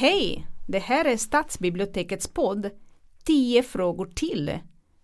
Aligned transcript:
Hej! 0.00 0.46
Det 0.66 0.78
här 0.78 1.04
är 1.04 1.16
Stadsbibliotekets 1.16 2.28
podd 2.28 2.70
10 3.24 3.62
frågor 3.62 4.06
till 4.06 4.58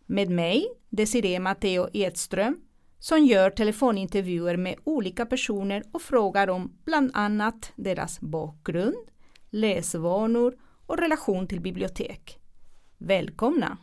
med 0.07 0.31
mig, 0.31 0.67
Desiree 0.91 1.41
Matteo 1.41 1.89
Edström, 1.93 2.61
som 2.99 3.25
gör 3.25 3.51
telefonintervjuer 3.51 4.57
med 4.57 4.75
olika 4.85 5.27
personer 5.27 5.83
och 5.93 6.03
frågar 6.03 6.51
om 6.51 6.79
bland 6.85 7.11
annat 7.15 7.73
deras 7.77 8.21
bakgrund, 8.21 9.09
läsvanor 9.51 10.55
och 10.87 10.99
relation 10.99 11.49
till 11.49 11.61
bibliotek. 11.61 12.39
Välkomna! 12.99 13.79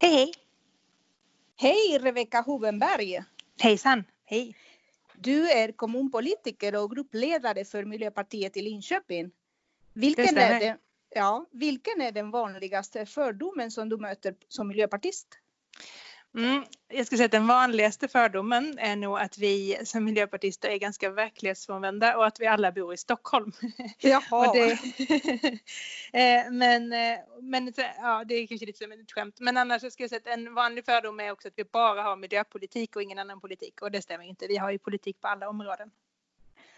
Hej, 0.00 0.12
hej. 0.12 0.32
Hej 1.60 1.98
Rebecka 1.98 2.40
Hovenberg! 2.40 3.24
Hejsan, 3.60 4.04
hej. 4.24 4.56
Du 5.14 5.50
är 5.50 5.72
kommunpolitiker 5.72 6.76
och 6.76 6.90
gruppledare 6.90 7.64
för 7.64 7.84
Miljöpartiet 7.84 8.56
i 8.56 8.62
Linköping. 8.62 9.30
Vilken 9.94 10.34
Det 10.34 10.40
är, 10.40 10.60
den, 10.60 10.78
ja, 11.14 11.46
vilken 11.50 12.00
är 12.00 12.12
den 12.12 12.30
vanligaste 12.30 13.06
fördomen 13.06 13.70
som 13.70 13.88
du 13.88 13.96
möter 13.96 14.34
som 14.48 14.68
miljöpartist? 14.68 15.26
Mm, 16.34 16.64
jag 16.88 17.06
skulle 17.06 17.16
säga 17.16 17.24
att 17.24 17.32
den 17.32 17.46
vanligaste 17.46 18.08
fördomen 18.08 18.78
är 18.78 18.96
nog 18.96 19.18
att 19.18 19.38
vi 19.38 19.78
som 19.84 20.04
miljöpartister 20.04 20.68
är 20.68 20.76
ganska 20.76 21.10
verklighetsfrånvända 21.10 22.16
och 22.16 22.26
att 22.26 22.40
vi 22.40 22.46
alla 22.46 22.72
bor 22.72 22.94
i 22.94 22.96
Stockholm. 22.96 23.52
Jaha, 23.98 24.52
det, 24.52 24.78
Eh, 26.12 26.50
men 26.50 26.92
eh, 26.92 27.18
men 27.40 27.72
ja, 27.76 28.24
det 28.24 28.34
är 28.34 28.46
kanske 28.46 28.66
lite 28.66 28.78
som 28.78 28.92
ett 28.92 29.12
skämt. 29.12 29.40
Men 29.40 29.56
annars 29.56 29.78
skulle 29.78 29.92
jag 29.98 30.10
säga 30.10 30.20
att 30.24 30.38
en 30.38 30.54
vanlig 30.54 30.84
fördom 30.84 31.20
är 31.20 31.30
också 31.30 31.48
att 31.48 31.54
vi 31.56 31.64
bara 31.64 32.02
har 32.02 32.16
miljöpolitik 32.16 32.96
och 32.96 33.02
ingen 33.02 33.18
annan 33.18 33.40
politik. 33.40 33.82
Och 33.82 33.90
det 33.90 34.02
stämmer 34.02 34.24
inte. 34.24 34.46
Vi 34.46 34.56
har 34.56 34.70
ju 34.70 34.78
politik 34.78 35.20
på 35.20 35.28
alla 35.28 35.48
områden. 35.48 35.90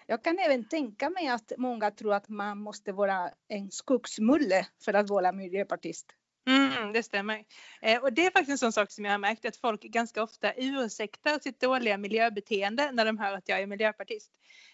jag 0.06 0.25
kan 0.25 0.38
även 0.38 0.64
tänka 0.64 1.10
mig 1.10 1.28
att 1.28 1.53
många 1.56 1.91
tror 1.91 2.14
att 2.14 2.28
man 2.28 2.58
måste 2.58 2.92
vara 2.92 3.30
en 3.48 3.70
skogsmulle 3.70 4.66
för 4.84 4.94
att 4.94 5.10
vara 5.10 5.32
miljöpartist. 5.32 6.14
Mm, 6.46 6.92
det 6.92 7.02
stämmer. 7.02 7.44
Eh, 7.83 8.02
och 8.02 8.12
det 8.12 8.27
är 8.27 8.30
faktiskt 8.30 8.50
en 8.50 8.58
sån 8.58 8.72
sak 8.72 8.91
som 8.91 9.05
jag 9.05 9.12
har 9.12 9.19
märkt 9.19 9.44
att 9.44 9.56
folk 9.56 9.83
ganska 9.83 10.22
ofta 10.22 10.52
ursäktar 10.52 11.38
sitt 11.38 11.60
dåliga 11.60 11.98
miljöbeteende 11.98 12.92
när 12.92 13.05
de 13.05 13.19
hör 13.19 13.32
att 13.32 13.48
jag 13.48 13.60
är 13.60 13.66
miljöpartist. 13.66 14.30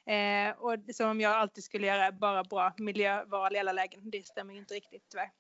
Eh, 0.07 0.59
och 0.59 0.95
som 0.95 1.11
om 1.11 1.21
jag 1.21 1.33
alltid 1.33 1.65
skulle 1.65 1.87
göra 1.87 2.13
bara 2.13 2.45
bra 2.45 2.75
miljöval 2.77 3.57
i 3.57 3.59
alla 3.59 3.73
lägen. 3.73 4.11
Det 4.11 4.27
stämmer 4.27 4.55
inte 4.55 4.75
riktigt 4.75 5.03
tyvärr. 5.11 5.31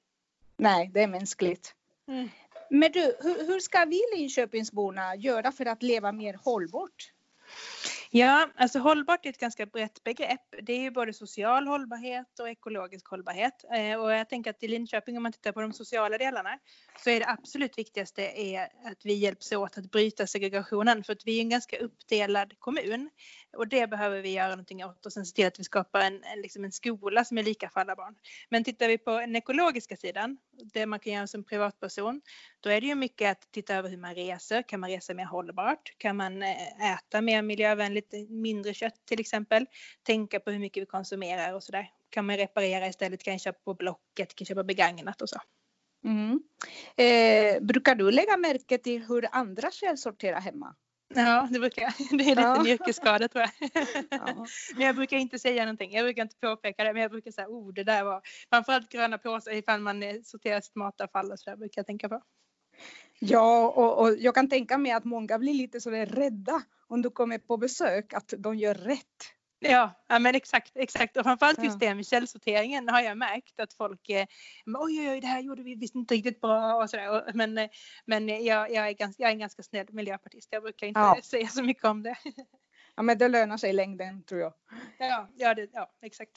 Nej, 0.56 0.90
det 0.94 1.02
är 1.02 1.08
mänskligt. 1.08 1.74
Mm. 2.08 2.28
Men 2.70 2.92
du, 2.92 3.16
hur, 3.20 3.46
hur 3.46 3.60
ska 3.60 3.84
vi 3.84 4.02
Linköpingsborna 4.16 5.16
göra 5.16 5.52
för 5.52 5.66
att 5.66 5.82
leva 5.82 6.12
mer 6.12 6.34
hållbart? 6.34 7.12
Ja, 8.10 8.48
alltså 8.56 8.78
hållbart 8.78 9.26
är 9.26 9.30
ett 9.30 9.38
ganska 9.38 9.66
brett 9.66 10.04
begrepp. 10.04 10.54
Det 10.62 10.72
är 10.72 10.80
ju 10.80 10.90
både 10.90 11.12
social 11.12 11.66
hållbarhet 11.66 12.40
och 12.40 12.48
ekologisk 12.48 13.08
hållbarhet. 13.08 13.64
Eh, 13.72 14.00
och 14.00 14.12
jag 14.12 14.28
tänker 14.28 14.50
att 14.50 14.62
i 14.62 14.68
Linköping 14.68 15.16
om 15.16 15.22
man 15.22 15.32
tittar 15.32 15.52
på 15.52 15.60
de 15.60 15.72
sociala 15.72 16.18
delarna 16.18 16.58
så 17.04 17.10
är 17.10 17.20
det 17.20 17.28
absolut 17.28 17.78
viktigaste 17.78 18.22
är 18.22 18.62
att 18.62 19.04
vi 19.04 19.14
hjälps 19.14 19.52
åt 19.52 19.78
att 19.78 19.90
bryta 19.90 20.26
segregationen 20.26 21.04
för 21.04 21.12
att 21.12 21.26
vi 21.26 21.36
är 21.36 21.40
en 21.40 21.48
ganska 21.48 21.78
uppdelad 21.78 22.58
kommun. 22.58 23.10
Och 23.56 23.68
det 23.68 23.86
behöver 23.86 24.20
vi 24.20 24.32
göra 24.32 24.48
någonting 24.48 24.84
åt 24.84 25.06
och 25.06 25.12
sen 25.12 25.26
se 25.26 25.34
till 25.34 25.46
att 25.46 25.58
vi 25.58 25.64
skapar 25.64 26.00
en, 26.00 26.24
en, 26.24 26.40
liksom 26.42 26.64
en 26.64 26.72
skola 26.72 27.24
som 27.24 27.38
är 27.38 27.42
lika 27.42 27.70
för 27.70 27.80
alla 27.80 27.96
barn. 27.96 28.14
Men 28.48 28.64
tittar 28.64 28.88
vi 28.88 28.98
på 28.98 29.10
den 29.10 29.36
ekologiska 29.36 29.96
sidan, 29.96 30.38
det 30.72 30.86
man 30.86 31.00
kan 31.00 31.12
göra 31.12 31.26
som 31.26 31.44
privatperson, 31.44 32.20
då 32.60 32.70
är 32.70 32.80
det 32.80 32.86
ju 32.86 32.94
mycket 32.94 33.30
att 33.30 33.52
titta 33.52 33.74
över 33.74 33.88
hur 33.90 33.96
man 33.96 34.14
reser. 34.14 34.62
Kan 34.68 34.80
man 34.80 34.90
resa 34.90 35.14
mer 35.14 35.24
hållbart? 35.24 35.94
Kan 35.98 36.16
man 36.16 36.42
eh, 36.42 36.92
äta 36.92 37.20
mer 37.20 37.42
miljövänligt, 37.42 38.14
eh, 38.14 38.20
mindre 38.28 38.74
kött 38.74 39.06
till 39.06 39.20
exempel? 39.20 39.66
Tänka 40.02 40.40
på 40.40 40.50
hur 40.50 40.58
mycket 40.58 40.82
vi 40.82 40.86
konsumerar 40.86 41.54
och 41.54 41.62
sådär. 41.62 41.90
Kan 42.10 42.26
man 42.26 42.36
reparera 42.36 42.86
istället? 42.86 43.22
Kan 43.22 43.34
jag 43.34 43.40
köpa 43.40 43.58
på 43.64 43.74
Blocket? 43.74 44.34
Kan 44.34 44.44
jag 44.44 44.48
köpa 44.48 44.64
begagnat 44.64 45.22
och 45.22 45.28
så? 45.28 45.36
Mm. 46.04 46.40
Eh, 46.96 47.62
brukar 47.62 47.94
du 47.94 48.10
lägga 48.10 48.36
märke 48.36 48.78
till 48.78 49.02
hur 49.02 49.28
andra 49.32 49.70
källsorterar 49.70 50.40
hemma? 50.40 50.74
Ja, 51.14 51.48
det 51.50 51.58
brukar 51.58 51.82
jag. 51.82 51.92
Det 52.18 52.24
är 52.24 52.28
lite 52.28 52.40
Ja. 52.40 52.60
en 52.60 52.66
yrkesskada 52.66 53.28
tror 53.28 53.44
jag. 53.44 53.70
Ja. 54.10 54.46
Men 54.74 54.86
jag 54.86 54.96
brukar 54.96 55.16
inte 55.16 55.38
säga 55.38 55.64
någonting. 55.64 55.92
Jag 55.92 56.04
brukar 56.04 56.22
inte 56.22 56.36
påpeka 56.36 56.84
det. 56.84 56.92
Men 56.92 57.02
jag 57.02 57.10
brukar 57.10 57.30
säga, 57.30 57.48
oh 57.48 57.72
det 57.72 57.84
där 57.84 58.04
var 58.04 58.22
framförallt 58.50 58.88
gröna 58.92 59.18
påsar 59.18 59.52
ifall 59.52 59.80
man 59.80 60.02
eh, 60.02 60.16
sorterar 60.24 60.60
sitt 60.60 60.74
matavfall 60.74 61.32
och 61.32 61.40
sådär 61.40 61.56
brukar 61.56 61.78
jag 61.78 61.86
tänka 61.86 62.08
på. 62.08 62.22
Ja, 63.18 63.68
och, 63.68 64.00
och 64.00 64.16
jag 64.18 64.34
kan 64.34 64.48
tänka 64.48 64.78
mig 64.78 64.92
att 64.92 65.04
många 65.04 65.38
blir 65.38 65.54
lite 65.54 65.80
sådär 65.80 66.06
rädda 66.06 66.62
om 66.88 67.02
du 67.02 67.10
kommer 67.10 67.38
på 67.38 67.56
besök, 67.56 68.12
att 68.12 68.34
de 68.38 68.54
gör 68.56 68.74
rätt. 68.74 69.35
Ja, 69.58 70.04
ja 70.08 70.18
men 70.18 70.34
exakt, 70.34 70.72
exakt. 70.76 71.16
Och 71.16 71.24
framförallt 71.24 71.64
just 71.64 71.80
det 71.80 71.94
med 71.94 72.06
källsorteringen 72.06 72.88
har 72.88 73.00
jag 73.00 73.18
märkt 73.18 73.60
att 73.60 73.72
folk 73.72 74.08
eh, 74.08 74.26
oj, 74.66 75.00
oj, 75.00 75.10
oj, 75.10 75.20
det 75.20 75.26
här 75.26 75.40
gjorde 75.40 75.62
vi 75.62 75.74
visst 75.74 75.94
inte 75.94 76.14
riktigt 76.14 76.40
bra 76.40 76.74
och 76.74 76.90
sådär. 76.90 77.32
Men, 77.34 77.58
eh, 77.58 77.68
men 78.04 78.28
jag, 78.28 78.70
jag, 78.72 78.88
är 78.88 78.92
ganska, 78.92 79.22
jag 79.22 79.28
är 79.28 79.32
en 79.32 79.38
ganska 79.38 79.62
snäll 79.62 79.86
miljöpartist. 79.90 80.48
Jag 80.50 80.62
brukar 80.62 80.86
inte 80.86 81.00
Ja. 81.00 81.20
säga 81.24 81.48
så 81.48 81.62
mycket 81.62 81.84
om 81.84 82.02
det. 82.02 82.16
Ja, 82.98 83.02
men 83.02 83.18
det 83.18 83.28
lönar 83.28 83.56
sig 83.56 83.70
i 83.70 83.72
längden 83.72 84.22
tror 84.22 84.40
jag. 84.40 84.52
Ja, 84.98 85.28
ja, 85.36 85.54
det, 85.54 85.68
ja 85.72 85.90
exakt. 86.02 86.30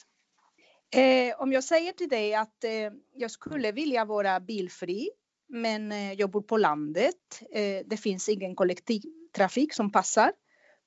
Eh, 0.96 1.40
om 1.40 1.52
jag 1.52 1.64
säger 1.64 1.92
till 1.92 2.08
dig 2.08 2.34
att 2.34 2.64
eh, 2.64 2.70
jag 3.14 3.30
skulle 3.30 3.72
vilja 3.72 4.04
vara 4.04 4.40
bilfri, 4.40 5.10
men 5.48 5.92
eh, 5.92 6.12
jag 6.12 6.30
bor 6.30 6.42
på 6.42 6.56
landet. 6.56 7.42
Eh, 7.52 7.86
det 7.86 7.96
finns 7.96 8.28
ingen 8.28 8.54
kollektivtrafik 8.56 9.74
som 9.74 9.92
passar. 9.92 10.32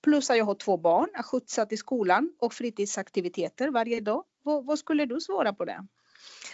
Plus 0.04 0.30
att 0.30 0.38
jag 0.38 0.46
har 0.46 0.56
två 0.56 0.78
barn 0.78 1.10
att 1.14 1.26
skjutsa 1.26 1.66
till 1.66 1.78
skolan 1.78 2.34
och 2.40 2.54
fritidsaktiviteter 2.54 3.70
varje 3.70 4.00
dag. 4.02 4.24
Vad, 4.44 4.66
vad 4.66 4.80
skulle 4.80 5.06
du 5.06 5.22
svara 5.22 5.54
på 5.54 5.66
det? 5.66 5.88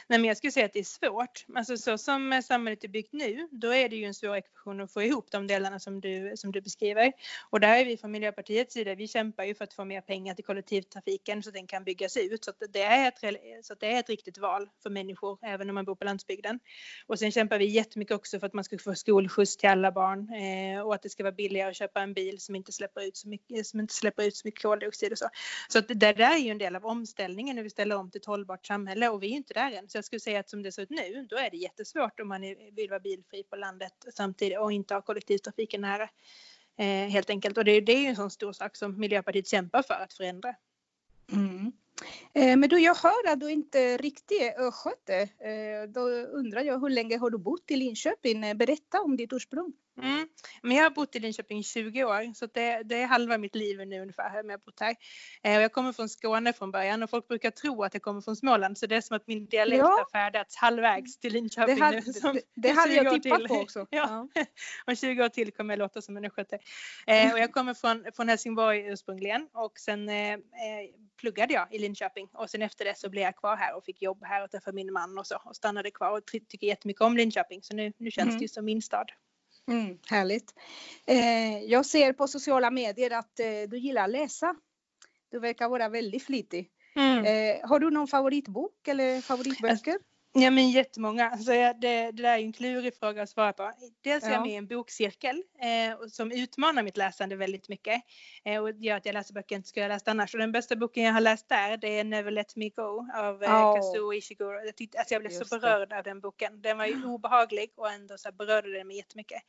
Nej, 0.09 0.19
men 0.19 0.27
jag 0.27 0.37
skulle 0.37 0.51
säga 0.51 0.65
att 0.65 0.73
det 0.73 0.79
är 0.79 0.83
svårt. 0.83 1.45
Alltså 1.55 1.77
så 1.77 1.97
som 1.97 2.41
samhället 2.45 2.83
är 2.83 2.87
byggt 2.87 3.13
nu, 3.13 3.47
då 3.51 3.73
är 3.73 3.89
det 3.89 3.95
ju 3.95 4.05
en 4.05 4.13
svår 4.13 4.35
ekvation 4.35 4.81
att 4.81 4.93
få 4.93 5.03
ihop 5.03 5.31
de 5.31 5.47
delarna 5.47 5.79
som 5.79 6.01
du, 6.01 6.33
som 6.35 6.51
du 6.51 6.61
beskriver. 6.61 7.13
Och 7.49 7.59
där 7.59 7.77
är 7.77 7.85
vi 7.85 7.97
från 7.97 8.11
Miljöpartiets 8.11 8.73
sida, 8.73 8.95
vi 8.95 9.07
kämpar 9.07 9.43
ju 9.43 9.55
för 9.55 9.63
att 9.63 9.73
få 9.73 9.85
mer 9.85 10.01
pengar 10.01 10.35
till 10.35 10.45
kollektivtrafiken 10.45 11.43
så 11.43 11.49
att 11.49 11.53
den 11.53 11.67
kan 11.67 11.83
byggas 11.83 12.17
ut. 12.17 12.43
Så 12.43 12.51
att 12.51 12.63
det 12.69 12.81
är 12.81 13.07
ett, 13.07 13.65
så 13.65 13.73
att 13.73 13.79
det 13.79 13.87
är 13.87 13.99
ett 13.99 14.09
riktigt 14.09 14.37
val 14.37 14.69
för 14.83 14.89
människor, 14.89 15.39
även 15.41 15.69
om 15.69 15.75
man 15.75 15.85
bor 15.85 15.95
på 15.95 16.05
landsbygden. 16.05 16.59
Och 17.07 17.19
sen 17.19 17.31
kämpar 17.31 17.59
vi 17.59 17.65
jättemycket 17.65 18.15
också 18.15 18.39
för 18.39 18.47
att 18.47 18.53
man 18.53 18.63
ska 18.63 18.77
få 18.77 18.95
skolskjuts 18.95 19.57
till 19.57 19.69
alla 19.69 19.91
barn 19.91 20.33
eh, 20.33 20.81
och 20.81 20.95
att 20.95 21.01
det 21.01 21.09
ska 21.09 21.23
vara 21.23 21.31
billigare 21.35 21.69
att 21.69 21.77
köpa 21.77 22.01
en 22.01 22.13
bil 22.13 22.39
som 22.39 22.55
inte 22.55 22.71
släpper 22.71 23.01
ut 23.01 23.17
så 23.17 23.27
mycket, 23.29 23.67
som 23.67 23.79
inte 23.79 23.93
släpper 23.93 24.23
ut 24.23 24.35
så 24.35 24.47
mycket 24.47 24.61
koldioxid 24.61 25.11
och 25.11 25.17
så. 25.17 25.29
Så 25.67 25.79
att 25.79 25.87
det 25.87 25.93
där 25.93 26.33
är 26.33 26.37
ju 26.37 26.51
en 26.51 26.57
del 26.57 26.75
av 26.75 26.85
omställningen 26.85 27.55
när 27.55 27.63
vi 27.63 27.69
ställer 27.69 27.95
om 27.95 28.11
till 28.11 28.19
ett 28.19 28.25
hållbart 28.25 28.65
samhälle 28.65 29.09
och 29.09 29.23
vi 29.23 29.27
är 29.27 29.35
inte 29.35 29.53
där 29.53 29.71
än. 29.71 29.89
Så 29.89 29.98
jag 29.99 30.05
skulle 30.05 30.19
säga 30.19 30.39
att 30.39 30.49
som 30.49 30.63
det 30.63 30.71
ser 30.71 30.81
ut 30.81 30.89
nu, 30.89 31.27
då 31.29 31.35
är 31.35 31.49
det 31.49 31.57
jättesvårt 31.57 32.19
om 32.19 32.27
man 32.27 32.41
vill 32.71 32.89
vara 32.89 32.99
bilfri 32.99 33.43
på 33.43 33.55
landet 33.55 33.93
samtidigt 34.13 34.59
och 34.59 34.71
inte 34.71 34.93
ha 34.93 35.01
kollektivtrafiken 35.01 35.81
nära. 35.81 36.09
Eh, 36.77 37.09
helt 37.09 37.29
enkelt. 37.29 37.57
Och 37.57 37.65
det, 37.65 37.81
det 37.81 37.91
är 37.91 37.99
ju 37.99 38.05
en 38.05 38.15
sån 38.15 38.31
stor 38.31 38.53
sak 38.53 38.75
som 38.75 38.99
Miljöpartiet 38.99 39.47
kämpar 39.47 39.81
för 39.81 39.93
att 39.93 40.13
förändra. 40.13 40.55
Mm. 41.31 41.71
Eh, 42.33 42.57
men 42.57 42.69
du, 42.69 42.79
jag 42.79 42.95
hör 42.95 43.27
att 43.27 43.39
du 43.39 43.51
inte 43.51 43.97
riktigt 43.97 44.41
är 44.41 44.67
östgöte. 44.67 45.15
Eh, 45.21 45.89
då 45.89 46.01
undrar 46.09 46.61
jag 46.61 46.79
hur 46.79 46.89
länge 46.89 47.17
har 47.17 47.29
du 47.29 47.37
bott 47.37 47.71
i 47.71 47.75
Linköping? 47.75 48.43
Eh, 48.43 48.53
berätta 48.53 49.01
om 49.01 49.17
ditt 49.17 49.33
ursprung. 49.33 49.73
Mm. 50.03 50.27
Men 50.61 50.77
jag 50.77 50.83
har 50.83 50.89
bott 50.89 51.15
i 51.15 51.19
Linköping 51.19 51.59
i 51.59 51.63
20 51.63 52.03
år 52.03 52.33
så 52.33 52.45
det, 52.45 52.83
det 52.83 52.95
är 52.95 53.05
halva 53.07 53.37
mitt 53.37 53.55
liv 53.55 53.87
nu 53.87 54.01
ungefär 54.01 54.29
här 54.29 54.43
jag 54.43 54.51
har 54.51 54.57
bott 54.57 54.79
här. 54.79 54.95
Eh, 55.43 55.61
jag 55.61 55.71
kommer 55.73 55.93
från 55.93 56.09
Skåne 56.09 56.53
från 56.53 56.71
början 56.71 57.03
och 57.03 57.09
folk 57.09 57.27
brukar 57.27 57.51
tro 57.51 57.83
att 57.83 57.93
jag 57.93 58.03
kommer 58.03 58.21
från 58.21 58.35
Småland 58.35 58.77
så 58.77 58.85
det 58.87 58.95
är 58.95 59.01
som 59.01 59.15
att 59.17 59.27
min 59.27 59.45
dialekt 59.45 59.79
Ja. 59.79 59.85
har 59.87 60.09
färdats 60.11 60.55
halvvägs 60.55 61.17
till 61.19 61.33
Linköping 61.33 61.75
Det, 61.75 61.79
nu. 61.79 61.85
hade- 61.85 62.13
som- 62.13 62.33
det, 62.35 62.41
det 62.55 62.69
hade 62.69 62.91
20 62.93 62.99
år 62.99 63.05
jag 63.05 63.23
tippat 63.23 63.39
till. 63.39 63.47
på 63.47 63.55
också. 63.55 63.85
Ja. 63.89 64.27
Om 64.85 64.95
20 64.95 65.23
år 65.23 65.29
till 65.29 65.51
kommer 65.51 65.73
jag 65.73 65.79
låta 65.79 66.01
som 66.01 66.17
en 66.17 66.25
östgöte. 66.25 66.59
Eh, 67.07 67.33
och 67.33 67.39
jag 67.39 67.51
kommer 67.53 67.73
från, 67.73 68.05
från 68.15 68.29
Helsingborg 68.29 68.79
ursprungligen 68.87 69.47
och 69.53 69.79
sen 69.79 70.09
eh, 70.09 70.33
eh, 70.33 70.39
pluggade 71.19 71.53
jag 71.53 71.73
i 71.73 71.79
Linköping 71.79 72.29
och 72.33 72.49
sen 72.49 72.61
efter 72.61 72.85
det 72.85 72.97
så 72.97 73.09
blev 73.09 73.23
jag 73.23 73.35
kvar 73.35 73.55
här 73.55 73.75
och 73.75 73.85
fick 73.85 74.01
jobb 74.01 74.23
här 74.23 74.43
och 74.43 74.51
träffade 74.51 74.75
min 74.75 74.93
man 74.93 75.17
och 75.17 75.27
så 75.27 75.41
och 75.45 75.55
stannade 75.55 75.91
kvar 75.91 76.11
och 76.17 76.25
ty- 76.31 76.39
tycker 76.39 76.67
jättemycket 76.67 77.01
om 77.01 77.17
Linköping 77.17 77.63
så 77.63 77.75
nu, 77.75 77.93
nu 77.97 78.11
känns 78.11 78.27
Mm. 78.27 78.37
det 78.37 78.43
ju 78.43 78.47
som 78.47 78.65
min 78.65 78.81
stad. 78.81 79.11
Mm, 79.69 79.97
härligt. 80.09 80.53
Eh, 81.05 81.63
jag 81.63 81.85
ser 81.85 82.13
på 82.13 82.27
sociala 82.27 82.71
medier 82.71 83.11
att 83.11 83.39
eh, 83.39 83.69
du 83.69 83.77
gillar 83.77 84.03
att 84.03 84.09
läsa. 84.09 84.55
Du 85.31 85.39
verkar 85.39 85.69
vara 85.69 85.89
väldigt 85.89 86.23
flitig. 86.23 86.69
Mm. 86.95 87.25
Eh, 87.25 87.69
har 87.69 87.79
du 87.79 87.89
någon 87.89 88.07
favoritbok 88.07 88.87
eller 88.87 89.21
favoritböcker? 89.21 89.97
Ja 90.33 90.49
men 90.51 90.69
jättemånga. 90.69 91.29
Alltså, 91.29 91.51
det, 91.51 91.73
det 91.81 92.11
där 92.11 92.23
är 92.33 92.37
ju 92.37 92.43
en 92.45 92.53
klurig 92.53 92.95
fråga 92.99 93.21
att 93.23 93.29
svara 93.29 93.53
på. 93.53 93.71
Dels 94.03 94.23
är 94.23 94.27
jag 94.29 94.37
Ja. 94.37 94.41
med 94.41 94.51
i 94.51 94.55
en 94.55 94.67
bokcirkel 94.67 95.43
eh, 95.61 96.07
som 96.07 96.31
utmanar 96.31 96.83
mitt 96.83 96.97
läsande 96.97 97.35
väldigt 97.35 97.69
mycket 97.69 98.01
eh, 98.45 98.61
och 98.63 98.71
gör 98.71 98.97
att 98.97 99.05
jag 99.05 99.13
läser 99.13 99.33
böcker 99.33 99.55
jag 99.55 99.59
inte 99.59 99.69
skulle 99.69 99.83
ha 99.83 99.87
läst 99.87 100.07
annars. 100.07 100.33
Och 100.33 100.39
den 100.39 100.51
bästa 100.51 100.75
boken 100.75 101.03
jag 101.03 101.13
har 101.13 101.21
läst 101.21 101.49
där 101.49 101.77
det 101.77 101.99
är 101.99 102.03
Never 102.03 102.31
Let 102.31 102.55
Me 102.55 102.69
Go 102.69 103.07
av 103.15 103.43
eh, 103.43 103.49
Ja. 103.49 103.75
Kazuo 103.75 104.13
Ishiguro. 104.13 104.65
Jag, 104.65 104.75
tyckte, 104.75 104.97
alltså, 104.99 105.13
jag 105.13 105.21
blev 105.21 105.31
Just 105.31 105.47
så 105.49 105.55
det. 105.55 105.61
berörd 105.61 105.93
av 105.93 106.03
den 106.03 106.19
boken. 106.21 106.61
Den 106.61 106.77
var 106.77 106.85
ju 106.85 107.05
obehaglig 107.05 107.71
och 107.75 107.91
ändå 107.91 108.17
så 108.17 108.31
berörde 108.31 108.71
den 108.77 108.87
mig 108.87 108.97
jättemycket. 108.97 109.41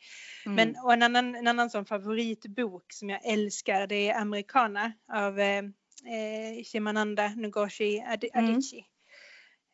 Mm. 0.47 0.57
Men 0.57 0.85
och 0.85 0.93
en 0.93 1.03
annan, 1.03 1.35
en 1.35 1.47
annan 1.47 1.71
sån 1.71 1.85
favoritbok 1.87 2.93
som 2.93 3.11
jag 3.11 3.25
älskar 3.27 3.87
det 3.87 4.09
är 4.11 4.21
Americana 4.21 4.93
av 5.13 5.41
eh, 5.41 5.59
eh, 5.59 6.65
Shimananda 6.65 7.29
Ngozi 7.29 8.01
Adi- 8.09 8.31
Mm. 8.35 8.61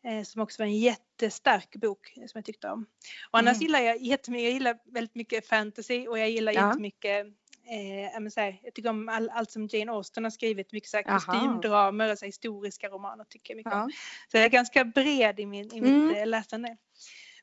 Eh, 0.07 0.23
som 0.23 0.43
också 0.43 0.63
var 0.63 0.67
en 0.67 0.79
jättestark 0.79 1.77
bok 1.77 2.13
eh, 2.17 2.27
som 2.27 2.39
jag 2.39 2.45
tyckte 2.45 2.69
om. 2.71 2.87
Och 3.31 3.39
annars 3.39 3.57
Mm. 3.57 3.63
gillar 3.63 3.81
jag 3.81 4.03
jättemycket, 4.03 4.45
jag 4.45 4.53
gillar 4.53 4.79
väldigt 4.85 5.15
mycket 5.15 5.47
fantasy 5.49 6.07
och 6.09 6.19
jag 6.19 6.31
gillar 6.31 6.53
Ja. 6.53 6.69
jättemycket 6.69 7.27
Eh, 7.69 8.29
så 8.29 8.41
här, 8.41 8.61
jag 8.63 8.75
tycker 8.75 8.89
om 8.91 9.09
all, 9.09 9.31
allt 9.31 9.51
som 9.51 9.69
Jane 9.73 9.93
Austen 9.93 10.25
har 10.25 10.31
skrivit, 10.31 10.73
mycket 10.73 10.91
så 10.91 10.97
här 10.97 11.05
kostymdramer 11.05 12.13
och 12.13 12.19
så 12.19 12.25
här 12.25 12.29
historiska 12.29 12.89
romaner 12.89 13.25
tycker 13.25 13.55
jag 13.55 13.57
mycket 13.57 13.73
om. 13.73 13.79
Ja. 13.79 13.89
Så 14.31 14.37
jag 14.37 14.45
är 14.45 14.49
ganska 14.49 14.85
bred 14.85 15.41
i, 15.41 15.47
min, 15.47 15.75
i 15.75 15.79
Mm. 15.79 16.07
mitt 16.09 16.17
eh, 16.17 16.27
läsande. 16.27 16.77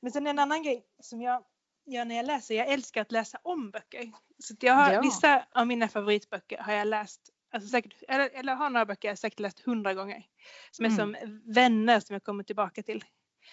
Men 0.02 0.12
sen 0.12 0.28
en 0.28 0.40
annan 0.40 0.64
grej 0.64 0.86
som 1.02 1.22
jag 1.22 1.44
gör 1.86 2.06
när 2.06 2.16
jag 2.16 2.26
läser, 2.26 2.56
jag 2.56 2.68
älskar 2.68 3.02
att 3.02 3.12
läsa 3.12 3.40
om 3.44 3.72
böcker. 3.72 4.12
Så 4.44 4.56
jag 4.60 4.74
har, 4.74 4.92
Ja. 4.94 5.02
vissa 5.02 5.46
av 5.52 5.68
mina 5.68 5.88
favoritböcker 5.88 6.58
har 6.58 6.74
jag 6.74 6.88
läst, 6.88 7.22
alltså 7.54 7.70
säkert, 7.70 7.94
eller, 8.08 8.30
eller 8.34 8.56
har 8.56 8.70
några 8.70 8.86
böcker 8.86 9.08
jag 9.08 9.18
säkert 9.18 9.40
läst 9.40 9.60
hundra 9.60 9.94
gånger. 9.94 10.26
Som 10.72 10.86
är 10.86 10.90
Mm. 10.90 10.98
som 10.98 11.42
vänner 11.54 12.00
som 12.00 12.14
jag 12.14 12.24
kommer 12.24 12.44
tillbaka 12.44 12.84
till. 12.84 13.04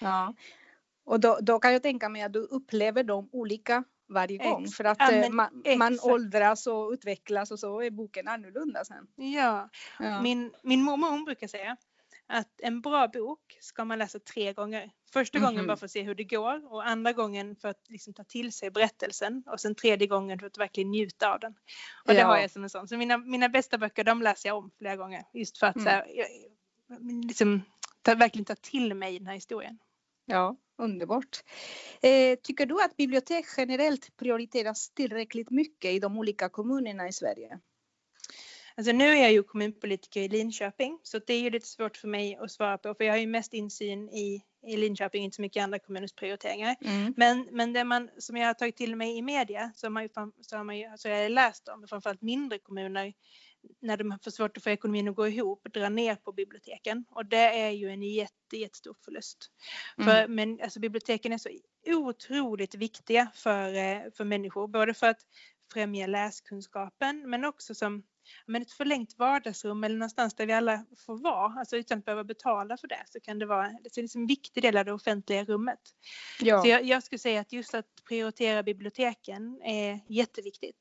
Ja. 0.00 0.34
Och 1.04 1.20
då, 1.20 1.38
då 1.42 1.58
kan 1.58 1.72
jag 1.72 1.82
tänka 1.82 2.08
mig 2.08 2.22
att 2.22 2.32
du 2.32 2.38
upplever 2.38 3.04
dem 3.04 3.28
olika 3.32 3.84
varje 4.08 4.38
gång 4.38 4.64
Ex- 4.64 4.76
för 4.76 4.84
att 4.84 4.96
ja, 5.00 5.12
eh, 5.12 5.20
men 5.20 5.34
man, 5.36 5.62
man 5.78 5.98
åldras 6.02 6.66
och 6.66 6.90
utvecklas 6.90 7.50
och 7.50 7.58
så 7.58 7.80
är 7.82 7.90
boken 7.90 8.28
annorlunda 8.28 8.84
sen. 8.84 9.06
Ja, 9.16 9.68
Ja. 9.98 10.22
min, 10.22 10.52
min 10.62 10.82
mormor 10.82 11.10
hon 11.10 11.24
brukar 11.24 11.46
säga 11.46 11.76
att 12.30 12.60
en 12.60 12.80
bra 12.80 13.08
bok 13.08 13.58
ska 13.60 13.84
man 13.84 13.98
läsa 13.98 14.18
tre 14.18 14.52
gånger. 14.52 14.90
Första 15.12 15.38
gången 15.38 15.54
Mhm. 15.56 15.66
bara 15.66 15.76
för 15.76 15.84
att 15.86 15.90
se 15.90 16.02
hur 16.02 16.14
det 16.14 16.24
går 16.24 16.72
och 16.72 16.86
andra 16.88 17.12
gången 17.12 17.56
för 17.56 17.68
att 17.68 17.84
liksom 17.88 18.14
ta 18.14 18.24
till 18.24 18.52
sig 18.52 18.70
berättelsen 18.70 19.42
och 19.46 19.60
sen 19.60 19.74
tredje 19.74 20.06
gången 20.06 20.38
för 20.38 20.46
att 20.46 20.58
verkligen 20.58 20.90
njuta 20.90 21.32
av 21.34 21.40
den. 21.40 21.52
Och 22.06 22.14
det 22.14 22.20
Ja. 22.20 22.26
har 22.26 22.38
jag 22.38 22.50
som 22.50 22.62
en 22.64 22.70
sån. 22.70 22.88
Så 22.88 22.96
mina, 22.96 23.18
mina 23.18 23.48
bästa 23.48 23.78
böcker 23.78 24.04
de 24.04 24.22
läser 24.22 24.48
jag 24.48 24.58
om 24.58 24.70
flera 24.78 24.96
gånger 24.96 25.24
just 25.32 25.58
för 25.58 25.66
att 25.66 25.76
Mm. 25.76 25.84
så 25.84 25.90
här, 25.90 26.06
jag, 26.14 26.26
jag- 26.88 27.24
liksom, 27.26 27.62
ta, 28.02 28.14
verkligen 28.14 28.44
ta 28.44 28.54
till 28.54 28.94
mig 28.94 29.18
den 29.18 29.26
här 29.26 29.34
historien. 29.34 29.78
Ja, 30.24 30.56
underbart. 30.78 31.40
Eh, 32.02 32.38
tycker 32.42 32.66
du 32.66 32.82
att 32.82 32.96
bibliotek 32.96 33.46
generellt 33.56 34.16
prioriteras 34.16 34.90
tillräckligt 34.90 35.50
mycket 35.50 35.90
i 35.90 35.98
de 35.98 36.18
olika 36.18 36.48
kommunerna 36.48 37.08
i 37.08 37.12
Sverige? 37.12 37.58
Alltså 38.76 38.92
nu 38.92 39.04
är 39.04 39.22
jag 39.22 39.32
ju 39.32 39.42
kommunpolitiker 39.42 40.20
i 40.20 40.28
Linköping 40.28 40.98
så 41.02 41.18
det 41.18 41.34
är 41.34 41.40
ju 41.40 41.50
lite 41.50 41.66
svårt 41.66 41.96
för 41.96 42.08
mig 42.08 42.36
att 42.36 42.50
svara 42.50 42.78
på 42.78 42.94
för 42.94 43.04
jag 43.04 43.12
har 43.12 43.18
ju 43.18 43.26
mest 43.26 43.52
insyn 43.52 44.08
i, 44.08 44.42
i 44.66 44.76
Linköping, 44.76 45.24
inte 45.24 45.34
så 45.34 45.42
mycket 45.42 45.62
andra 45.64 45.78
kommuners 45.78 46.12
prioriteringar. 46.12 46.76
Mm. 46.80 47.14
Men, 47.16 47.48
men 47.50 47.72
det 47.72 47.84
man, 47.84 48.10
som 48.18 48.36
jag 48.36 48.46
har 48.46 48.54
tagit 48.54 48.76
till 48.76 48.96
mig 48.96 49.18
i 49.18 49.22
media 49.22 49.72
så 49.74 49.86
har 49.86 49.90
man 49.90 50.02
ju, 50.02 50.08
så 50.40 50.56
har 50.56 50.64
man 50.64 50.78
ju 50.78 50.84
alltså 50.84 51.08
jag 51.08 51.22
har 51.22 51.28
läst 51.28 51.68
om 51.68 51.86
framförallt 51.88 52.22
mindre 52.22 52.58
kommuner 52.58 53.12
när 53.80 53.96
de 53.96 54.18
får 54.24 54.30
svårt 54.30 54.56
att 54.56 54.62
få 54.62 54.70
ekonomin 54.70 55.08
att 55.08 55.16
gå 55.16 55.28
ihop 55.28 55.66
drar 55.74 55.90
ner 55.90 56.16
på 56.16 56.32
biblioteken 56.32 57.04
och 57.10 57.26
det 57.26 57.60
är 57.60 57.70
ju 57.70 57.88
en 57.88 58.02
jätte, 58.02 58.56
jättestor 58.56 58.96
förlust. 59.04 59.50
Mm. 59.98 60.10
För, 60.10 60.28
men 60.28 60.60
alltså, 60.62 60.80
biblioteken 60.80 61.32
är 61.32 61.38
så 61.38 61.48
otroligt 61.86 62.74
viktiga 62.74 63.30
för, 63.34 63.74
eh, 63.74 64.00
för 64.16 64.24
människor, 64.24 64.68
både 64.68 64.94
för 64.94 65.06
att 65.06 65.20
främja 65.72 66.06
läskunskapen 66.06 67.30
men 67.30 67.44
också 67.44 67.74
som 67.74 68.02
men 68.46 68.62
ett 68.62 68.72
förlängt 68.72 69.18
vardagsrum 69.18 69.84
eller 69.84 69.96
någonstans 69.96 70.34
där 70.34 70.46
vi 70.46 70.52
alla 70.52 70.84
får 71.06 71.18
vara, 71.18 71.58
alltså 71.58 71.76
utan 71.76 71.98
att 71.98 72.04
behöva 72.04 72.24
betala 72.24 72.76
för 72.76 72.88
det 72.88 73.02
så 73.06 73.20
kan 73.20 73.38
det 73.38 73.46
vara 73.46 73.68
det 73.82 73.98
är 73.98 74.16
en 74.16 74.26
viktig 74.26 74.62
del 74.62 74.76
av 74.76 74.84
det 74.84 74.92
offentliga 74.92 75.44
rummet. 75.44 75.80
Ja. 76.40 76.62
Så 76.62 76.68
jag, 76.68 76.84
jag 76.84 77.02
skulle 77.02 77.18
säga 77.18 77.40
att 77.40 77.52
just 77.52 77.74
att 77.74 78.04
prioritera 78.08 78.62
biblioteken 78.62 79.60
är 79.62 80.00
jätteviktigt. 80.08 80.76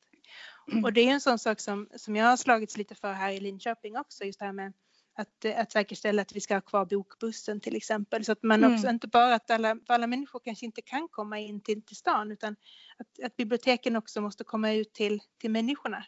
Mm. 0.71 0.83
Och 0.83 0.93
det 0.93 1.01
är 1.01 1.11
en 1.11 1.21
sån 1.21 1.39
sak 1.39 1.59
som, 1.59 1.89
som 1.95 2.15
jag 2.15 2.25
har 2.25 2.37
slagits 2.37 2.77
lite 2.77 2.95
för 2.95 3.13
här 3.13 3.31
i 3.31 3.39
Linköping 3.39 3.97
också, 3.97 4.23
just 4.23 4.39
det 4.39 4.45
här 4.45 4.53
med 4.53 4.73
att, 5.19 5.45
att 5.55 5.71
säkerställa 5.71 6.21
att 6.21 6.35
vi 6.35 6.41
ska 6.41 6.53
ha 6.53 6.61
kvar 6.61 6.85
bokbussen 6.85 7.59
till 7.59 7.75
exempel. 7.75 8.25
Så 8.25 8.31
att 8.31 8.43
man 8.43 8.63
också, 8.63 8.85
Mm. 8.85 8.93
inte 8.93 9.07
bara 9.07 9.35
att 9.35 9.51
alla, 9.51 9.77
alla 9.87 10.07
människor 10.07 10.41
kanske 10.43 10.65
inte 10.65 10.81
kan 10.81 11.07
komma 11.07 11.39
in 11.39 11.61
till, 11.61 11.81
till 11.81 11.95
stan 11.95 12.31
utan 12.31 12.55
att, 12.97 13.25
att 13.25 13.35
biblioteken 13.35 13.95
också 13.95 14.21
måste 14.21 14.43
komma 14.43 14.71
ut 14.71 14.93
till, 14.93 15.19
till 15.37 15.51
människorna 15.51 16.05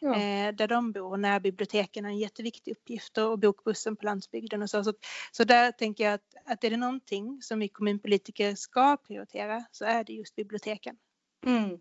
Ja. 0.00 0.14
eh, 0.14 0.54
där 0.54 0.68
de 0.68 0.92
bor. 0.92 1.10
Och 1.10 1.20
närbiblioteken 1.20 2.04
har 2.04 2.12
en 2.12 2.18
jätteviktig 2.18 2.72
uppgift 2.72 3.18
och, 3.18 3.38
bokbussen 3.38 3.96
på 3.96 4.04
landsbygden 4.04 4.62
och 4.62 4.70
så. 4.70 4.84
Så, 4.84 4.92
så 5.32 5.44
där 5.44 5.72
tänker 5.72 6.04
jag 6.04 6.14
att, 6.14 6.34
att 6.46 6.64
är 6.64 6.70
det 6.70 6.76
någonting 6.76 7.42
som 7.42 7.58
vi 7.58 7.68
kommunpolitiker 7.68 8.54
ska 8.54 8.96
prioritera 8.96 9.64
så 9.70 9.84
är 9.84 10.04
det 10.04 10.12
just 10.12 10.36
biblioteken. 10.36 10.96
Mm. 11.46 11.78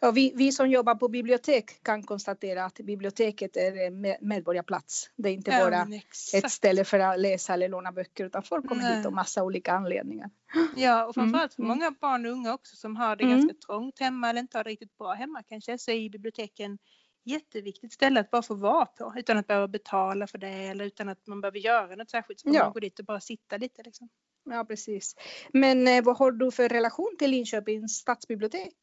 Ja, 0.00 0.10
vi, 0.10 0.32
vi 0.34 0.52
som 0.52 0.70
jobbar 0.70 0.94
på 0.94 1.08
bibliotek 1.08 1.82
kan 1.82 2.02
konstatera 2.02 2.64
att 2.64 2.74
biblioteket 2.74 3.56
är 3.56 3.86
en 3.86 4.06
me- 4.06 4.16
medborgarplats. 4.20 5.10
Det 5.16 5.28
är 5.28 5.32
inte 5.32 5.50
Ja, 5.50 5.64
bara 5.64 5.84
men 5.84 5.92
ett 5.92 6.04
exakt. 6.04 6.50
ställe 6.50 6.84
för 6.84 6.98
att 6.98 7.20
läsa 7.20 7.54
eller 7.54 7.68
låna 7.68 7.92
böcker 7.92 8.24
utan 8.24 8.42
folk 8.42 8.68
kommer 8.68 8.82
Nej. 8.82 8.96
hit 8.96 9.06
av 9.06 9.12
massa 9.12 9.44
olika 9.44 9.72
anledningar. 9.72 10.30
Ja, 10.76 11.06
och 11.06 11.14
framförallt 11.14 11.54
för 11.54 11.62
Mm, 11.62 11.68
många 11.78 11.90
barn 12.00 12.26
och 12.26 12.32
unga 12.32 12.54
också 12.54 12.76
som 12.76 12.96
har 12.96 13.16
det 13.16 13.24
Mm. 13.24 13.36
ganska 13.38 13.66
trångt 13.66 13.98
hemma 13.98 14.30
eller 14.30 14.40
inte 14.40 14.58
har 14.58 14.64
det 14.64 14.70
riktigt 14.70 14.98
bra 14.98 15.12
hemma 15.12 15.42
kanske 15.48 15.78
så 15.78 15.90
är 15.90 16.10
biblioteken 16.10 16.78
jätteviktigt 17.24 17.92
ställe 17.92 18.20
att 18.20 18.30
bara 18.30 18.42
få 18.42 18.54
vara 18.54 18.86
på 18.86 19.12
utan 19.16 19.38
att 19.38 19.46
behöva 19.46 19.68
betala 19.68 20.26
för 20.26 20.38
det 20.38 20.48
eller 20.48 20.84
utan 20.84 21.08
att 21.08 21.26
man 21.26 21.40
behöver 21.40 21.58
göra 21.58 21.96
något 21.96 22.10
särskilt 22.10 22.40
så 22.40 22.44
kan 22.44 22.54
Ja. 22.54 22.64
man 22.64 22.72
gå 22.72 22.80
dit 22.80 22.98
och 22.98 23.04
bara 23.04 23.20
sitta 23.20 23.56
lite 23.56 23.82
liksom. 23.82 24.08
Ja, 24.44 24.64
precis. 24.64 25.16
Men 25.52 25.88
eh, 25.88 26.04
vad 26.04 26.16
har 26.16 26.32
du 26.32 26.50
för 26.50 26.68
relation 26.68 27.16
till 27.18 27.30
Linköpings 27.30 27.92
stadsbibliotek? 27.96 28.74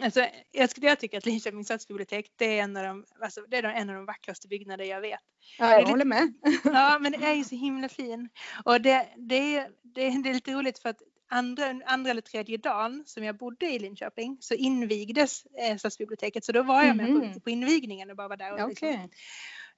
Alltså, 0.00 0.26
jag, 0.52 0.70
skulle, 0.70 0.86
jag 0.86 0.98
tycker 1.00 1.18
att 1.18 1.26
Linköpings 1.26 1.66
stadsbibliotek 1.66 2.32
det 2.36 2.58
är, 2.58 2.62
en 2.62 2.76
av 2.76 2.84
de, 2.84 3.04
alltså, 3.20 3.40
det 3.48 3.56
är 3.56 3.62
en 3.64 3.90
av 3.90 3.96
de 3.96 4.04
vackraste 4.06 4.48
byggnader 4.48 4.84
jag 4.84 5.00
vet. 5.00 5.20
Ja, 5.58 5.70
jag 5.70 5.78
lite- 5.80 5.90
håller 5.90 6.04
med. 6.04 6.32
Ja, 6.64 6.98
men 7.00 7.12
det 7.20 7.26
är 7.26 7.34
ju 7.34 7.44
så 7.44 7.54
himla 7.54 7.88
fin. 7.88 8.28
Och 8.64 8.80
det, 8.80 9.08
det, 9.16 9.56
är, 9.56 9.70
det, 9.82 10.22
det 10.22 10.28
är 10.30 10.34
lite 10.34 10.52
roligt 10.52 10.78
för 10.78 10.88
att 10.88 11.02
andra, 11.32 11.80
andra 11.86 12.10
eller 12.10 12.20
tredje 12.20 12.56
dagen 12.56 13.02
som 13.06 13.24
jag 13.24 13.36
bodde 13.36 13.66
i 13.70 13.78
Linköping 13.78 14.36
så 14.40 14.54
invigdes 14.54 15.46
eh, 15.46 15.76
stadsbiblioteket. 15.76 16.44
Så 16.44 16.52
då 16.52 16.62
var 16.62 16.82
jag 16.82 16.96
med 16.96 17.10
Mhm. 17.10 17.32
på, 17.34 17.40
på 17.40 17.50
invigningen 17.50 18.10
och 18.10 18.16
bara 18.16 18.28
var 18.28 18.36
där. 18.36 18.52
Och, 18.52 18.60
Ja, 18.60 18.66
liksom. 18.66 18.88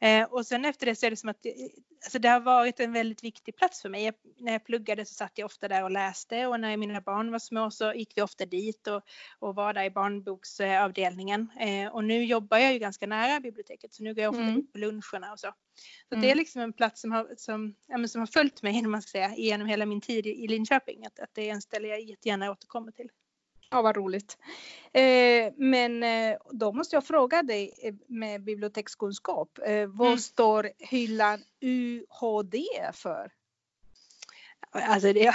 Eh, 0.00 0.24
och 0.24 0.46
sen 0.46 0.64
efter 0.64 0.86
det 0.86 0.96
så 0.96 1.06
är 1.06 1.10
det 1.10 1.16
som 1.16 1.28
att 1.30 1.42
det, 1.42 1.54
alltså 2.04 2.18
det 2.18 2.28
har 2.28 2.40
varit 2.40 2.80
en 2.80 2.92
väldigt 2.92 3.24
viktig 3.24 3.56
plats 3.56 3.82
för 3.82 3.88
mig. 3.88 4.04
Jag, 4.04 4.14
när 4.38 4.52
jag 4.52 4.64
pluggade 4.64 5.04
så 5.04 5.14
satt 5.14 5.32
jag 5.38 5.46
ofta 5.46 5.68
där 5.68 5.82
och 5.84 5.90
läste 5.90 6.46
och 6.46 6.60
när 6.60 6.76
mina 6.76 7.00
barn 7.00 7.32
var 7.32 7.38
små 7.38 7.70
så 7.70 7.92
gick 7.92 8.12
vi 8.16 8.22
ofta 8.22 8.46
dit 8.46 8.86
och, 8.86 9.02
och 9.38 9.54
var 9.54 9.72
där 9.74 9.84
i 9.84 9.90
barnboksavdelningen. 9.90 11.50
Eh, 11.60 11.94
och 11.94 12.04
nu 12.04 12.24
jobbar 12.24 12.58
jag 12.58 12.72
ju 12.72 12.78
ganska 12.78 13.06
nära 13.06 13.40
biblioteket 13.40 13.94
så 13.94 14.02
nu 14.02 14.14
går 14.14 14.22
jag 14.24 14.30
ofta 14.30 14.42
Mm. 14.42 14.54
dit 14.54 14.72
på 14.72 14.78
luncherna 14.78 15.32
och 15.32 15.40
så. 15.40 15.52
Så 16.08 16.14
Mm. 16.14 16.22
det 16.22 16.30
är 16.30 16.34
liksom 16.34 16.62
en 16.62 16.72
plats 16.72 17.00
som 17.00 17.12
har, 17.12 17.34
som, 17.36 17.74
ja, 17.86 18.08
som 18.08 18.20
har 18.20 18.26
följt 18.26 18.62
mig 18.62 18.82
man 18.86 19.02
ska 19.02 19.10
säga, 19.10 19.34
genom 19.36 19.66
hela 19.66 19.86
min 19.86 20.00
tid 20.00 20.26
i, 20.26 20.30
i 20.44 20.48
Linköping. 20.48 21.06
Att, 21.06 21.18
att 21.20 21.34
det 21.34 21.48
är 21.48 21.52
en 21.54 21.62
ställe 21.62 21.88
jag 21.88 22.00
jättegärna 22.00 22.50
återkommer 22.50 22.92
till. 22.92 23.08
Ja, 23.74 23.82
vad 23.82 23.96
roligt. 23.96 24.38
Eh, 24.92 25.52
men 25.56 26.02
eh, 26.02 26.36
då 26.50 26.72
måste 26.72 26.96
jag 26.96 27.06
fråga 27.06 27.42
dig 27.42 27.74
eh, 27.82 27.94
med 28.08 28.44
bibliotekskunskap. 28.44 29.58
Eh, 29.66 29.86
vad 29.86 30.06
Mm. 30.08 30.18
står 30.18 30.70
hyllan 30.78 31.44
UHD 31.60 32.58
för? 32.92 33.32
Alltså 34.70 35.12
det... 35.12 35.34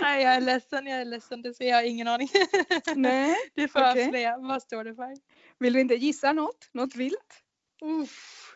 Nej, 0.00 0.22
jag 0.22 0.34
är 0.34 0.40
ledsen, 0.40 0.86
jag 0.86 1.00
är 1.00 1.04
ledsen. 1.04 1.42
Det 1.42 1.54
ser 1.54 1.68
jag 1.68 1.86
ingen 1.86 2.08
aning. 2.08 2.28
Nej, 2.96 3.36
Du 3.54 3.68
får 3.68 3.80
okej. 3.90 4.04
avslöja. 4.04 4.38
Vad 4.38 4.62
står 4.62 4.84
det 4.84 4.94
för? 4.94 5.16
vill 5.58 5.72
du 5.72 5.80
inte 5.80 5.94
gissa 5.94 6.32
något? 6.32 6.68
Något 6.72 6.94
vilt? 6.94 7.42
Uff. 7.82 8.46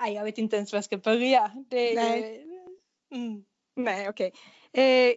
Nej, 0.00 0.14
jag 0.14 0.24
vet 0.24 0.38
inte 0.38 0.56
ens 0.56 0.72
var 0.72 0.76
jag 0.76 0.84
ska 0.84 0.96
börja. 0.98 1.52
Det 1.70 1.92
är 1.92 1.94
Nej. 1.94 2.44
Mm. 3.14 3.44
Nej, 3.76 4.08
okej. 4.08 4.26
Eh, 4.26 4.32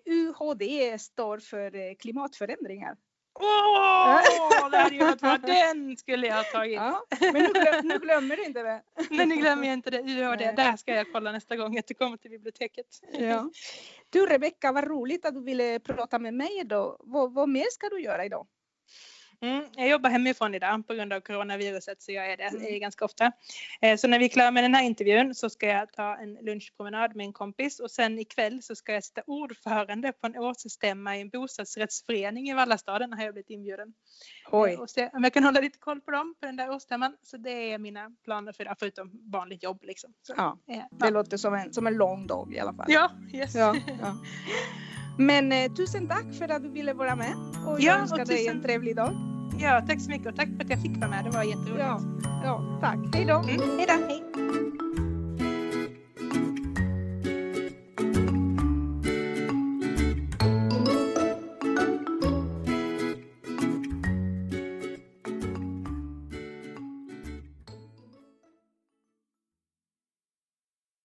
UHD 0.06 0.98
står 1.00 1.38
för 1.38 1.76
eh, 1.76 1.96
klimatförändringar. 2.00 2.98
Åh, 3.40 4.70
det 4.72 4.78
hade 4.78 4.96
ju 4.96 5.02
varit 5.02 5.22
bra. 5.22 5.38
Den 5.44 5.98
skulle 5.98 6.28
jag 6.28 6.36
ha 6.36 6.44
tagit. 6.44 6.76
Ja, 6.76 7.06
men 7.20 7.34
nu, 7.34 7.54
glöm, 7.54 7.88
nu 7.88 8.00
glömmer 8.00 8.38
du 8.38 8.46
inte 8.46 8.64
det. 8.64 8.82
Men 9.10 9.30
nu 9.30 9.36
glömmer 9.36 9.68
jag 9.68 9.74
inte 9.74 9.90
det. 9.90 10.00
UHD. 10.00 10.46
Nej. 10.46 10.56
Där 10.56 10.78
ska 10.78 10.96
jag 10.96 11.12
kolla 11.14 11.32
nästa 11.32 11.56
gång 11.56 11.76
jag 11.76 11.98
kommer 11.98 12.18
till 12.18 12.32
biblioteket. 12.32 12.86
Ja. 13.20 13.50
Du 14.10 14.26
Rebecka, 14.26 14.72
vad 14.72 14.88
roligt 14.88 15.26
att 15.26 15.34
du 15.34 15.44
ville 15.44 15.80
prata 15.80 16.20
med 16.20 16.34
mig 16.34 16.60
idag. 16.60 16.98
Vad, 17.00 17.34
vad 17.34 17.50
mer 17.50 17.66
ska 17.72 17.90
du 17.90 18.02
göra 18.02 18.26
idag? 18.26 18.48
Mm, 19.42 19.64
jag 19.76 19.90
jobbar 19.90 20.10
hemifrån 20.10 20.56
idag 20.56 20.88
på 20.88 20.94
grund 20.94 21.14
av 21.14 21.20
coronaviruset 21.20 22.02
så 22.02 22.12
jag 22.12 22.32
är 22.32 22.38
det 22.38 22.44
mm. 22.44 22.80
ganska 22.80 23.06
ofta. 23.06 23.32
Eh, 23.82 23.98
så 23.98 24.08
när 24.08 24.20
vi 24.20 24.26
är 24.26 24.30
klara 24.30 24.52
med 24.52 24.64
den 24.64 24.76
här 24.76 24.84
intervjun 24.84 25.36
så 25.36 25.50
ska 25.50 25.68
jag 25.68 25.94
ta 25.94 26.16
en 26.16 26.34
lunchpromenad 26.34 27.16
med 27.16 27.26
en 27.26 27.34
kompis 27.34 27.80
och 27.80 27.92
sen 27.92 28.20
ikväll 28.20 28.64
så 28.64 28.76
ska 28.76 28.94
jag 28.94 29.04
sitta 29.04 29.22
ordförande 29.28 30.12
på 30.12 30.28
en 30.28 30.38
årsstämma 30.38 31.18
i 31.18 31.22
en 31.22 31.30
bostadsrättsförening 31.30 32.50
i 32.50 32.54
Vallastaden 32.54 33.14
har 33.14 33.24
jag 33.24 33.34
blivit 33.34 33.50
inbjuden. 33.50 33.94
Oj. 34.52 34.74
Eh, 34.74 34.80
och 34.80 34.90
se 34.90 35.10
om 35.14 35.24
jag 35.24 35.34
kan 35.34 35.44
hålla 35.44 35.60
lite 35.60 35.80
koll 35.80 36.02
på 36.02 36.12
dem 36.12 36.36
på 36.40 36.46
den 36.46 36.56
där 36.56 36.70
årsstämman. 36.70 37.18
Så 37.24 37.38
det 37.38 37.72
är 37.72 37.78
mina 37.78 38.12
planer 38.24 38.52
för 38.52 38.66
det, 38.66 38.76
förutom 38.80 39.12
vanligt 39.32 39.64
jobb 39.64 39.84
liksom. 39.84 40.14
Så, 40.22 40.34
ja, 40.38 40.58
det 40.66 40.86
ja. 41.00 41.10
låter 41.10 41.38
som 41.38 41.54
en, 41.54 41.74
som 41.74 41.88
en 41.88 41.94
lång 41.94 42.28
dag 42.28 42.54
i 42.54 42.60
alla 42.60 42.74
fall. 42.74 42.86
Ja, 42.90 43.12
yes. 43.34 43.56
ja, 43.56 43.76
ja. 44.02 44.18
Men 45.18 45.52
eh, 45.52 45.72
tusen 45.72 46.08
tack 46.08 46.26
för 46.40 46.52
att 46.52 46.64
du 46.64 46.70
ville 46.70 46.94
vara 46.94 47.16
med 47.16 47.34
och 47.68 47.82
jag 47.82 48.00
önskar 48.00 48.22
och 48.22 48.28
dig 48.28 48.48
en 48.48 48.62
trevlig 48.62 48.96
dag. 48.96 49.16
Ja, 49.60 49.82
tack 49.88 50.02
så 50.02 50.10
mycket 50.10 50.28
och 50.28 50.36
tack 50.36 50.48
för 50.58 50.64
att 50.64 50.70
jag 50.70 50.82
fick 50.82 50.98
vara 50.98 51.10
med. 51.10 51.26
Det 51.26 51.30
var 51.30 51.44
jätteroligt. 51.44 51.80
Ja, 51.80 52.02
ja 52.44 52.80
tack. 52.82 52.98
Hej 53.14 53.26
då. 53.26 53.36
Mm, 53.36 53.78
hej 53.78 53.86
då. 53.88 53.94
Hej. 54.08 54.27